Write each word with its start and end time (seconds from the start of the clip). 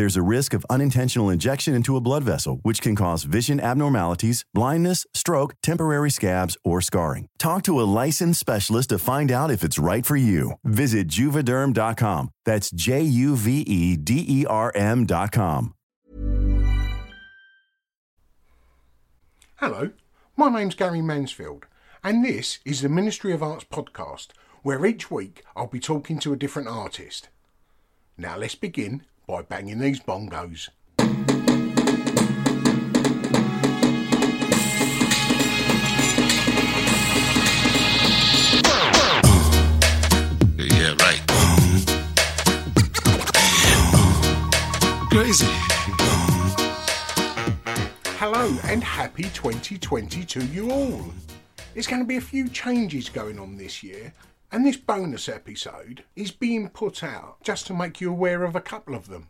There's 0.00 0.16
a 0.16 0.22
risk 0.36 0.54
of 0.54 0.64
unintentional 0.70 1.28
injection 1.28 1.74
into 1.74 1.94
a 1.94 2.00
blood 2.00 2.24
vessel, 2.24 2.60
which 2.62 2.80
can 2.80 2.96
cause 2.96 3.24
vision 3.24 3.60
abnormalities, 3.60 4.46
blindness, 4.54 5.06
stroke, 5.12 5.52
temporary 5.62 6.10
scabs, 6.10 6.56
or 6.64 6.80
scarring. 6.80 7.26
Talk 7.38 7.62
to 7.64 7.78
a 7.78 7.90
licensed 8.00 8.40
specialist 8.40 8.88
to 8.88 8.98
find 8.98 9.30
out 9.30 9.50
if 9.50 9.62
it's 9.62 9.78
right 9.78 10.06
for 10.06 10.16
you. 10.16 10.52
Visit 10.64 11.06
juvederm.com. 11.08 12.30
That's 12.46 12.70
J 12.70 13.02
U 13.02 13.36
V 13.36 13.60
E 13.60 13.98
D 13.98 14.24
E 14.26 14.46
R 14.46 14.72
M.com. 14.74 15.74
Hello, 19.56 19.90
my 20.34 20.48
name's 20.48 20.76
Gary 20.76 21.02
Mansfield, 21.02 21.66
and 22.02 22.24
this 22.24 22.60
is 22.64 22.80
the 22.80 22.88
Ministry 22.88 23.34
of 23.34 23.42
Arts 23.42 23.66
podcast, 23.70 24.28
where 24.62 24.86
each 24.86 25.10
week 25.10 25.44
I'll 25.54 25.66
be 25.66 25.78
talking 25.78 26.18
to 26.20 26.32
a 26.32 26.38
different 26.38 26.68
artist. 26.68 27.28
Now 28.16 28.38
let's 28.38 28.54
begin 28.54 29.02
by 29.30 29.42
banging 29.42 29.78
these 29.78 30.00
bongos. 30.00 30.70
Yeah, 40.58 40.94
right. 40.98 41.22
Crazy. 45.10 45.46
Hello 48.18 48.58
and 48.64 48.82
happy 48.82 49.22
2020 49.22 50.24
to 50.24 50.44
you 50.46 50.72
all. 50.72 51.04
There's 51.72 51.86
going 51.86 52.02
to 52.02 52.06
be 52.06 52.16
a 52.16 52.20
few 52.20 52.48
changes 52.48 53.08
going 53.08 53.38
on 53.38 53.56
this 53.56 53.84
year, 53.84 54.12
and 54.52 54.66
this 54.66 54.76
bonus 54.76 55.28
episode 55.28 56.02
is 56.16 56.32
being 56.32 56.68
put 56.68 57.04
out 57.04 57.36
just 57.42 57.66
to 57.66 57.74
make 57.74 58.00
you 58.00 58.10
aware 58.10 58.42
of 58.42 58.56
a 58.56 58.60
couple 58.60 58.94
of 58.94 59.08
them. 59.08 59.28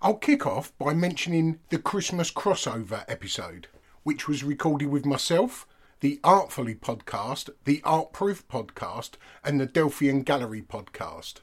I'll 0.00 0.14
kick 0.14 0.46
off 0.46 0.76
by 0.78 0.94
mentioning 0.94 1.58
the 1.68 1.78
Christmas 1.78 2.30
crossover 2.30 3.04
episode, 3.06 3.68
which 4.02 4.26
was 4.26 4.42
recorded 4.42 4.88
with 4.88 5.04
myself, 5.04 5.66
the 6.00 6.20
Artfully 6.24 6.74
podcast, 6.74 7.50
the 7.64 7.82
Art 7.84 8.12
Proof 8.12 8.48
podcast, 8.48 9.12
and 9.44 9.60
the 9.60 9.66
Delphian 9.66 10.24
Gallery 10.24 10.62
podcast. 10.62 11.40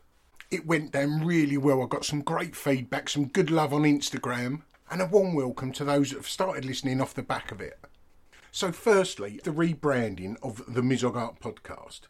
It 0.49 0.65
went 0.65 0.91
down 0.91 1.25
really 1.25 1.57
well. 1.57 1.83
I 1.83 1.87
got 1.87 2.05
some 2.05 2.21
great 2.21 2.55
feedback, 2.55 3.09
some 3.09 3.25
good 3.25 3.51
love 3.51 3.73
on 3.73 3.83
Instagram, 3.83 4.61
and 4.89 5.01
a 5.01 5.05
warm 5.05 5.35
welcome 5.35 5.71
to 5.73 5.83
those 5.83 6.09
that 6.09 6.17
have 6.17 6.27
started 6.27 6.65
listening 6.65 7.01
off 7.01 7.13
the 7.13 7.23
back 7.23 7.51
of 7.51 7.61
it. 7.61 7.79
So, 8.51 8.71
firstly, 8.71 9.39
the 9.43 9.51
rebranding 9.51 10.35
of 10.43 10.63
the 10.71 10.81
Mizog 10.81 11.15
Art 11.15 11.39
podcast. 11.39 12.01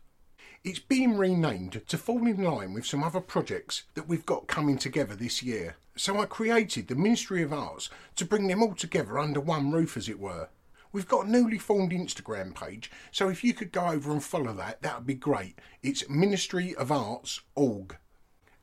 It's 0.63 0.79
been 0.79 1.18
renamed 1.18 1.85
to 1.90 1.97
fall 1.97 2.25
in 2.25 2.41
line 2.41 2.72
with 2.72 2.85
some 2.85 3.03
other 3.03 3.19
projects 3.19 3.84
that 3.96 4.07
we've 4.07 4.25
got 4.25 4.47
coming 4.47 4.78
together 4.78 5.13
this 5.13 5.44
year. 5.44 5.75
So 5.97 6.22
I 6.22 6.25
created 6.25 6.88
the 6.88 6.96
Ministry 6.96 7.44
of 7.44 7.51
Arts 7.51 7.90
to 8.16 8.24
bring 8.24 8.47
them 8.47 8.63
all 8.63 8.74
together 8.74 9.19
under 9.19 9.41
one 9.41 9.74
roof, 9.74 9.97
as 9.97 10.07
it 10.07 10.22
were. 10.22 10.47
We've 10.94 11.07
got 11.07 11.25
a 11.25 11.29
newly 11.29 11.57
formed 11.57 11.91
Instagram 11.91 12.56
page, 12.56 12.90
so 13.12 13.28
if 13.28 13.44
you 13.44 13.53
could 13.53 13.74
go 13.74 13.88
over 13.88 14.09
and 14.13 14.24
follow 14.24 14.53
that, 14.53 14.81
that 14.84 15.00
would 15.00 15.06
be 15.06 15.16
great. 15.16 15.59
It's 15.81 16.07
Ministry 16.07 16.74
of 16.75 16.94
Arts 16.94 17.41
org. 17.56 17.97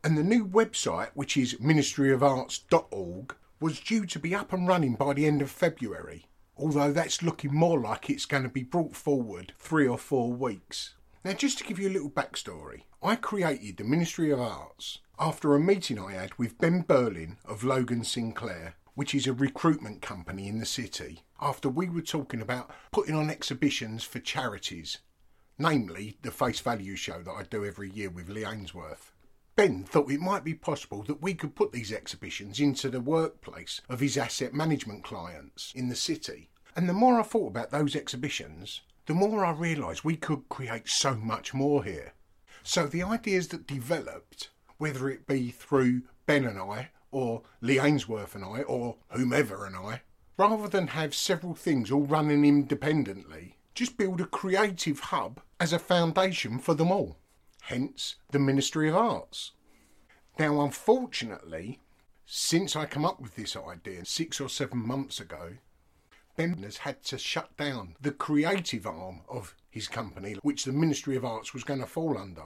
And 0.02 0.16
the 0.16 0.24
new 0.24 0.46
website, 0.46 1.10
which 1.12 1.36
is 1.36 1.56
ministryofarts.org, 1.56 3.34
was 3.60 3.78
due 3.78 4.06
to 4.06 4.18
be 4.18 4.34
up 4.34 4.54
and 4.54 4.66
running 4.66 4.94
by 4.94 5.12
the 5.12 5.26
end 5.26 5.42
of 5.42 5.50
February, 5.50 6.28
although 6.56 6.92
that's 6.92 7.22
looking 7.22 7.52
more 7.52 7.78
like 7.78 8.08
it's 8.08 8.24
going 8.24 8.44
to 8.44 8.48
be 8.48 8.62
brought 8.62 8.96
forward 8.96 9.52
three 9.58 9.86
or 9.86 9.98
four 9.98 10.32
weeks. 10.32 10.94
Now, 11.22 11.34
just 11.34 11.58
to 11.58 11.64
give 11.64 11.78
you 11.78 11.86
a 11.86 11.92
little 11.92 12.10
backstory, 12.10 12.84
I 13.02 13.14
created 13.14 13.76
the 13.76 13.84
Ministry 13.84 14.30
of 14.30 14.40
Arts 14.40 15.00
after 15.18 15.54
a 15.54 15.60
meeting 15.60 15.98
I 15.98 16.12
had 16.12 16.32
with 16.38 16.56
Ben 16.56 16.80
Berlin 16.80 17.36
of 17.44 17.62
Logan 17.62 18.04
Sinclair, 18.04 18.76
which 18.94 19.14
is 19.14 19.26
a 19.26 19.34
recruitment 19.34 20.00
company 20.00 20.48
in 20.48 20.60
the 20.60 20.64
city, 20.64 21.24
after 21.38 21.68
we 21.68 21.90
were 21.90 22.00
talking 22.00 22.40
about 22.40 22.70
putting 22.90 23.14
on 23.14 23.28
exhibitions 23.28 24.02
for 24.02 24.18
charities, 24.18 24.98
namely 25.58 26.16
the 26.22 26.30
Face 26.30 26.60
Value 26.60 26.96
show 26.96 27.22
that 27.22 27.30
I 27.30 27.42
do 27.42 27.66
every 27.66 27.90
year 27.90 28.08
with 28.08 28.30
Lee 28.30 28.46
Ainsworth. 28.46 29.12
Ben 29.56 29.84
thought 29.84 30.10
it 30.10 30.20
might 30.20 30.42
be 30.42 30.54
possible 30.54 31.02
that 31.02 31.20
we 31.20 31.34
could 31.34 31.54
put 31.54 31.70
these 31.70 31.92
exhibitions 31.92 32.60
into 32.60 32.88
the 32.88 33.00
workplace 33.00 33.82
of 33.90 34.00
his 34.00 34.16
asset 34.16 34.54
management 34.54 35.04
clients 35.04 35.70
in 35.74 35.90
the 35.90 35.96
city. 35.96 36.48
And 36.74 36.88
the 36.88 36.94
more 36.94 37.20
I 37.20 37.24
thought 37.24 37.48
about 37.48 37.70
those 37.70 37.94
exhibitions, 37.94 38.80
the 39.10 39.16
more 39.16 39.44
I 39.44 39.50
realised 39.50 40.04
we 40.04 40.14
could 40.14 40.48
create 40.48 40.88
so 40.88 41.16
much 41.16 41.52
more 41.52 41.82
here. 41.82 42.12
So 42.62 42.86
the 42.86 43.02
ideas 43.02 43.48
that 43.48 43.66
developed, 43.66 44.50
whether 44.78 45.10
it 45.10 45.26
be 45.26 45.50
through 45.50 46.02
Ben 46.26 46.44
and 46.44 46.60
I, 46.60 46.90
or 47.10 47.42
Lee 47.60 47.80
Ainsworth 47.80 48.36
and 48.36 48.44
I, 48.44 48.62
or 48.62 48.98
whomever 49.08 49.66
and 49.66 49.74
I, 49.74 50.02
rather 50.36 50.68
than 50.68 50.86
have 50.86 51.12
several 51.12 51.56
things 51.56 51.90
all 51.90 52.06
running 52.06 52.44
independently, 52.44 53.56
just 53.74 53.98
build 53.98 54.20
a 54.20 54.26
creative 54.26 55.00
hub 55.00 55.40
as 55.58 55.72
a 55.72 55.80
foundation 55.80 56.60
for 56.60 56.74
them 56.74 56.92
all. 56.92 57.16
Hence 57.62 58.14
the 58.30 58.38
Ministry 58.38 58.90
of 58.90 58.94
Arts. 58.94 59.50
Now, 60.38 60.60
unfortunately, 60.60 61.80
since 62.26 62.76
I 62.76 62.86
come 62.86 63.04
up 63.04 63.20
with 63.20 63.34
this 63.34 63.56
idea 63.56 64.04
six 64.04 64.40
or 64.40 64.48
seven 64.48 64.86
months 64.86 65.18
ago, 65.18 65.54
Ben 66.40 66.62
has 66.62 66.78
had 66.78 67.02
to 67.04 67.18
shut 67.18 67.54
down 67.58 67.96
the 68.00 68.12
creative 68.12 68.86
arm 68.86 69.20
of 69.28 69.54
his 69.68 69.88
company, 69.88 70.38
which 70.40 70.64
the 70.64 70.72
Ministry 70.72 71.14
of 71.14 71.22
Arts 71.22 71.52
was 71.52 71.64
going 71.64 71.80
to 71.80 71.86
fall 71.86 72.16
under. 72.16 72.44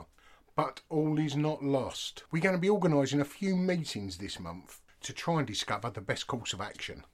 But 0.56 0.80
all 0.88 1.16
is 1.16 1.36
not 1.36 1.62
lost. 1.62 2.24
We're 2.32 2.42
going 2.42 2.56
to 2.56 2.60
be 2.60 2.68
organising 2.68 3.20
a 3.20 3.24
few 3.24 3.54
meetings 3.54 4.18
this 4.18 4.40
month 4.40 4.80
to 5.02 5.12
try 5.12 5.38
and 5.38 5.46
discover 5.46 5.90
the 5.90 6.00
best 6.00 6.26
course 6.26 6.52
of 6.52 6.60
action. 6.60 7.04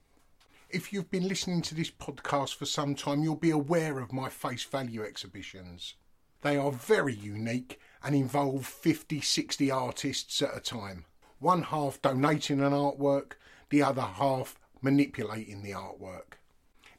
If 0.70 0.90
you've 0.90 1.10
been 1.10 1.28
listening 1.28 1.60
to 1.62 1.74
this 1.74 1.90
podcast 1.90 2.54
for 2.54 2.64
some 2.64 2.94
time, 2.94 3.22
you'll 3.22 3.36
be 3.36 3.50
aware 3.50 3.98
of 3.98 4.10
my 4.10 4.30
face 4.30 4.64
value 4.64 5.04
exhibitions. 5.04 5.96
They 6.40 6.56
are 6.56 6.72
very 6.72 7.12
unique 7.12 7.78
and 8.02 8.14
involve 8.14 8.64
50, 8.64 9.20
60 9.20 9.70
artists 9.70 10.40
at 10.40 10.56
a 10.56 10.60
time. 10.60 11.04
One 11.40 11.64
half 11.64 12.00
donating 12.00 12.60
an 12.62 12.72
artwork, 12.72 13.32
the 13.68 13.82
other 13.82 14.00
half 14.00 14.58
manipulating 14.80 15.62
the 15.62 15.72
artwork. 15.72 16.38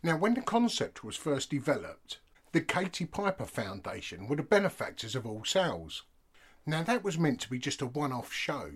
Now, 0.04 0.18
when 0.18 0.34
the 0.34 0.42
concept 0.42 1.04
was 1.04 1.16
first 1.16 1.52
developed, 1.52 2.20
the 2.54 2.62
Katie 2.62 3.06
Piper 3.06 3.46
Foundation 3.46 4.28
were 4.28 4.36
the 4.36 4.42
benefactors 4.42 5.16
of 5.16 5.28
all 5.28 5.46
sales. 5.46 6.04
Now, 6.66 6.82
that 6.82 7.04
was 7.04 7.20
meant 7.20 7.40
to 7.42 7.50
be 7.50 7.60
just 7.60 7.84
a 7.84 7.86
one 7.86 8.12
off 8.12 8.34
show, 8.34 8.72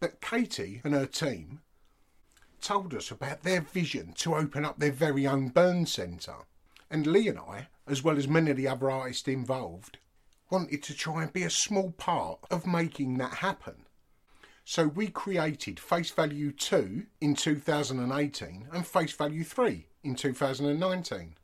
but 0.00 0.22
Katie 0.22 0.80
and 0.84 0.94
her 0.94 1.04
team 1.04 1.60
told 2.62 2.94
us 2.94 3.10
about 3.10 3.42
their 3.42 3.60
vision 3.60 4.14
to 4.14 4.34
open 4.34 4.64
up 4.64 4.78
their 4.78 4.90
very 4.90 5.26
own 5.26 5.48
burn 5.48 5.84
centre. 5.84 6.46
And 6.90 7.06
Lee 7.06 7.28
and 7.28 7.38
I, 7.38 7.68
as 7.86 8.02
well 8.02 8.16
as 8.16 8.26
many 8.26 8.50
of 8.50 8.56
the 8.56 8.68
other 8.68 8.90
artists 8.90 9.28
involved, 9.28 9.98
wanted 10.48 10.82
to 10.84 10.94
try 10.94 11.24
and 11.24 11.32
be 11.32 11.42
a 11.42 11.50
small 11.50 11.90
part 11.90 12.38
of 12.50 12.66
making 12.66 13.18
that 13.18 13.34
happen. 13.34 13.84
So 14.64 14.88
we 14.88 15.08
created 15.08 15.78
Face 15.78 16.10
Value 16.10 16.52
2 16.52 17.04
in 17.20 17.34
2018 17.34 18.68
and 18.72 18.86
Face 18.86 19.12
Value 19.12 19.44
3 19.44 19.87
in 20.02 20.14
2019. 20.14 21.34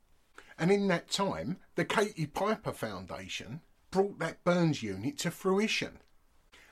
And 0.59 0.71
in 0.71 0.89
that 0.89 1.11
time, 1.11 1.59
the 1.75 1.85
Katie 1.85 2.27
Piper 2.27 2.73
Foundation 2.73 3.61
brought 3.91 4.19
that 4.19 4.45
Burns 4.45 4.83
unit 4.83 5.19
to 5.19 5.31
fruition. 5.31 5.99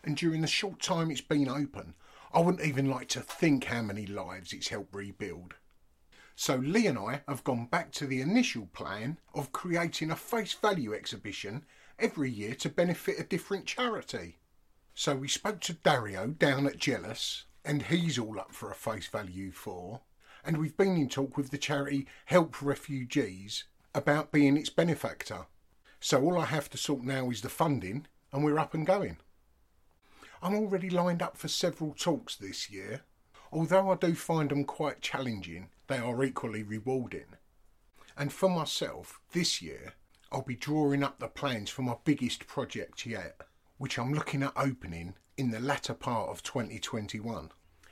And 0.04 0.16
during 0.16 0.40
the 0.40 0.46
short 0.46 0.80
time 0.80 1.10
it's 1.10 1.20
been 1.20 1.48
open, 1.48 1.94
I 2.32 2.40
wouldn't 2.40 2.66
even 2.66 2.88
like 2.88 3.08
to 3.08 3.20
think 3.20 3.64
how 3.64 3.82
many 3.82 4.06
lives 4.06 4.52
it's 4.52 4.68
helped 4.68 4.94
rebuild. 4.94 5.54
So 6.34 6.56
Lee 6.56 6.86
and 6.86 6.98
I 6.98 7.22
have 7.28 7.44
gone 7.44 7.66
back 7.66 7.92
to 7.92 8.06
the 8.06 8.20
initial 8.20 8.66
plan 8.66 9.18
of 9.34 9.52
creating 9.52 10.10
a 10.10 10.16
face 10.16 10.54
value 10.54 10.94
exhibition 10.94 11.64
every 11.98 12.30
year 12.30 12.54
to 12.56 12.68
benefit 12.68 13.20
a 13.20 13.24
different 13.24 13.66
charity. 13.66 14.38
So 14.94 15.14
we 15.14 15.28
spoke 15.28 15.60
to 15.60 15.74
Dario 15.74 16.28
down 16.28 16.66
at 16.66 16.78
Jealous, 16.78 17.44
and 17.64 17.82
he's 17.82 18.18
all 18.18 18.40
up 18.40 18.52
for 18.52 18.70
a 18.70 18.74
face 18.74 19.06
value 19.06 19.52
for. 19.52 20.00
And 20.44 20.56
we've 20.56 20.76
been 20.76 20.96
in 20.96 21.08
talk 21.08 21.36
with 21.36 21.50
the 21.50 21.58
charity 21.58 22.06
Help 22.26 22.60
Refugees 22.60 23.64
about 23.94 24.32
being 24.32 24.56
its 24.56 24.70
benefactor. 24.70 25.46
So 26.00 26.20
all 26.22 26.38
I 26.38 26.46
have 26.46 26.68
to 26.70 26.78
sort 26.78 27.04
now 27.04 27.30
is 27.30 27.42
the 27.42 27.48
funding, 27.48 28.06
and 28.32 28.44
we're 28.44 28.58
up 28.58 28.74
and 28.74 28.86
going. 28.86 29.18
I'm 30.42 30.54
already 30.54 30.90
lined 30.90 31.22
up 31.22 31.36
for 31.36 31.46
several 31.46 31.94
talks 31.94 32.34
this 32.34 32.70
year. 32.70 33.02
Although 33.52 33.92
I 33.92 33.96
do 33.96 34.14
find 34.14 34.50
them 34.50 34.64
quite 34.64 35.00
challenging, 35.00 35.68
they 35.86 35.98
are 35.98 36.24
equally 36.24 36.64
rewarding. 36.64 37.36
And 38.16 38.32
for 38.32 38.48
myself, 38.48 39.20
this 39.32 39.62
year, 39.62 39.94
I'll 40.32 40.42
be 40.42 40.56
drawing 40.56 41.04
up 41.04 41.18
the 41.20 41.28
plans 41.28 41.70
for 41.70 41.82
my 41.82 41.94
biggest 42.04 42.46
project 42.46 43.06
yet, 43.06 43.40
which 43.78 43.98
I'm 43.98 44.12
looking 44.12 44.42
at 44.42 44.54
opening 44.56 45.14
in 45.36 45.50
the 45.50 45.60
latter 45.60 45.94
part 45.94 46.30
of 46.30 46.42
2021. 46.42 47.50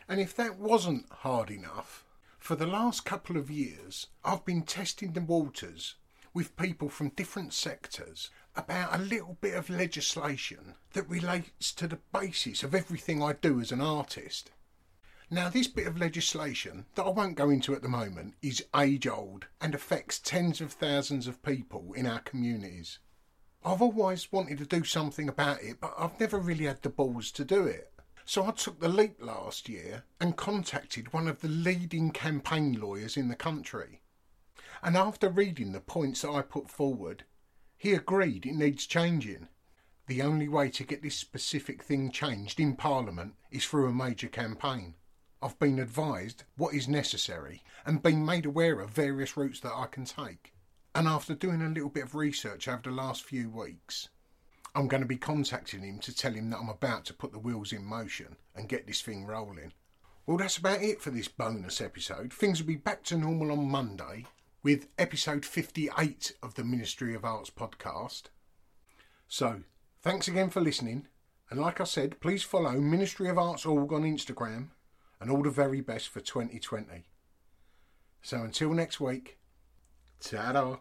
And 0.09 0.21
if 0.21 0.35
that 0.37 0.59
wasn't 0.59 1.07
hard 1.13 1.51
enough, 1.51 2.05
for 2.41 2.57
the 2.57 2.67
last 2.67 3.05
couple 3.05 3.37
of 3.37 3.51
years, 3.51 4.07
I've 4.25 4.45
been 4.45 4.63
testing 4.63 5.13
the 5.13 5.21
waters 5.21 5.95
with 6.33 6.57
people 6.57 6.89
from 6.89 7.11
different 7.11 7.53
sectors 7.53 8.31
about 8.57 8.95
a 8.95 9.03
little 9.03 9.37
bit 9.41 9.55
of 9.55 9.69
legislation 9.69 10.75
that 10.95 11.09
relates 11.09 11.73
to 11.73 11.87
the 11.87 12.01
basis 12.13 12.63
of 12.63 12.75
everything 12.75 13.23
I 13.23 13.35
do 13.35 13.61
as 13.61 13.71
an 13.71 13.81
artist. 13.81 14.51
Now, 15.31 15.49
this 15.49 15.69
bit 15.69 15.87
of 15.87 15.99
legislation 15.99 16.87
that 16.95 17.05
I 17.05 17.11
won't 17.11 17.37
go 17.37 17.51
into 17.51 17.75
at 17.75 17.83
the 17.83 17.89
moment 17.89 18.35
is 18.43 18.65
age 18.75 19.07
old 19.07 19.47
and 19.61 19.75
affects 19.75 20.19
tens 20.19 20.61
of 20.61 20.73
thousands 20.73 21.29
of 21.29 21.43
people 21.43 21.93
in 21.93 22.07
our 22.07 22.21
communities. 22.21 22.99
I've 23.65 23.83
always 23.83 24.33
wanted 24.33 24.59
to 24.59 24.67
do 24.67 24.83
something 24.83 25.29
about 25.29 25.63
it, 25.63 25.79
but 25.81 25.95
I've 25.97 26.19
never 26.19 26.39
really 26.39 26.65
had 26.65 26.83
the 26.83 26.89
balls 26.89 27.31
to 27.33 27.45
do 27.45 27.65
it. 27.65 27.90
So 28.31 28.47
I 28.47 28.53
took 28.53 28.79
the 28.79 28.89
leap 28.89 29.17
last 29.21 29.69
year 29.69 30.05
and 30.21 30.37
contacted 30.37 31.13
one 31.13 31.27
of 31.27 31.41
the 31.41 31.49
leading 31.49 32.13
campaign 32.13 32.75
lawyers 32.81 33.17
in 33.17 33.27
the 33.27 33.35
country. 33.35 34.03
And 34.85 34.97
after 34.97 35.29
reading 35.29 35.73
the 35.73 35.81
points 35.81 36.23
that 36.23 36.31
I 36.31 36.43
put 36.43 36.71
forward, 36.71 37.25
he 37.77 37.93
agreed 37.93 38.47
it 38.47 38.55
needs 38.55 38.87
changing. 38.87 39.49
The 40.07 40.23
only 40.23 40.47
way 40.47 40.71
to 40.71 40.85
get 40.85 41.03
this 41.03 41.17
specific 41.17 41.83
thing 41.83 42.13
changed 42.13 42.61
in 42.61 42.77
Parliament 42.77 43.35
is 43.51 43.65
through 43.65 43.89
a 43.89 43.93
major 43.93 44.29
campaign. 44.29 44.95
I've 45.43 45.59
been 45.59 45.81
advised 45.81 46.45
what 46.57 46.73
is 46.73 46.87
necessary 46.87 47.65
and 47.85 48.01
been 48.01 48.25
made 48.25 48.47
aware 48.47 48.79
of 48.79 48.91
various 48.91 49.37
routes 49.37 49.59
that 49.59 49.75
I 49.75 49.87
can 49.87 50.05
take. 50.05 50.55
And 50.95 51.09
after 51.09 51.35
doing 51.35 51.63
a 51.63 51.69
little 51.69 51.91
bit 51.91 52.05
of 52.05 52.15
research 52.15 52.69
over 52.69 52.83
the 52.85 52.93
last 52.93 53.25
few 53.25 53.51
weeks, 53.51 54.09
I'm 54.75 54.89
going 54.89 55.03
to 55.03 55.09
be 55.09 55.17
contacting 55.17 55.83
him 55.83 55.99
to 56.01 56.15
tell 56.15 56.33
him 56.33 56.51
that 56.51 56.59
I'm 56.59 56.69
about 56.69 57.05
to 57.07 57.15
put 57.15 57.33
the 57.33 57.39
wheels 57.39 57.73
in 57.73 57.85
motion 57.85 58.37
and 58.55 58.69
get 58.69 58.87
this 58.87 59.03
thing 59.03 59.27
rolling. 59.27 59.73
Well, 60.27 60.37
that's 60.37 60.59
about 60.59 60.83
it 60.83 61.01
for 61.01 61.11
this 61.11 61.29
bonus 61.29 61.81
episode. 61.81 62.33
Things 62.33 62.61
will 62.61 62.69
be 62.69 62.77
back 62.77 63.03
to 63.05 63.17
normal 63.17 63.51
on 63.51 63.69
Monday, 63.69 64.27
with 64.63 64.89
episode 64.99 65.45
58 65.45 66.33
of 66.43 66.55
the 66.55 66.65
Ministry 66.65 67.15
of 67.15 67.25
Arts 67.25 67.51
podcast. 67.51 68.25
So, 69.27 69.63
thanks 70.03 70.29
again 70.29 70.51
for 70.51 70.61
listening. 70.61 71.09
And 71.51 71.61
like 71.61 71.81
I 71.81 71.85
said, 71.85 72.21
please 72.21 72.43
follow 72.43 72.73
Ministry 72.81 73.29
of 73.29 73.39
Arts 73.39 73.67
Org 73.67 73.93
on 73.93 74.03
Instagram 74.03 74.69
and 75.21 75.31
all 75.31 75.43
the 75.43 75.51
very 75.51 75.81
best 75.81 76.09
for 76.09 76.21
2020. 76.21 77.05
So 78.23 78.43
until 78.43 78.73
next 78.73 79.01
week, 79.01 79.39
ta 80.21 80.81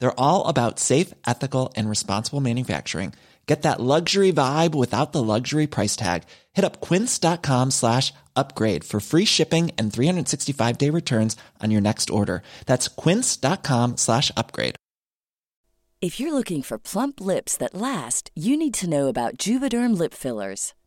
They're 0.00 0.20
all 0.20 0.46
about 0.46 0.78
safe, 0.78 1.12
ethical, 1.26 1.72
and 1.76 1.88
responsible 1.88 2.40
manufacturing. 2.40 3.12
Get 3.46 3.62
that 3.62 3.80
luxury 3.80 4.30
vibe 4.30 4.74
without 4.74 5.12
the 5.12 5.22
luxury 5.22 5.66
price 5.66 5.96
tag. 5.96 6.24
Hit 6.52 6.66
up 6.66 6.82
quince.com 6.82 7.70
slash 7.70 8.12
upgrade 8.36 8.84
for 8.84 9.00
free 9.00 9.24
shipping 9.24 9.72
and 9.78 9.92
365 9.92 10.78
day 10.78 10.90
returns 10.90 11.36
on 11.62 11.70
your 11.70 11.80
next 11.80 12.10
order. 12.10 12.42
That's 12.66 12.88
quince.com 12.88 13.96
slash 13.96 14.30
upgrade. 14.36 14.76
If 16.00 16.20
you're 16.20 16.32
looking 16.32 16.62
for 16.62 16.78
plump 16.78 17.20
lips 17.20 17.56
that 17.56 17.74
last, 17.74 18.30
you 18.34 18.56
need 18.56 18.74
to 18.74 18.88
know 18.88 19.08
about 19.08 19.36
Juvederm 19.38 19.98
lip 19.98 20.14
fillers. 20.14 20.74